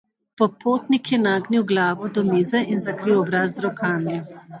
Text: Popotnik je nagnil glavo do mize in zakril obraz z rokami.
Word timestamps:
Popotnik 0.41 1.09
je 1.15 1.19
nagnil 1.25 1.65
glavo 1.71 2.09
do 2.15 2.23
mize 2.29 2.61
in 2.77 2.81
zakril 2.87 3.21
obraz 3.25 3.45
z 3.59 3.67
rokami. 3.67 4.17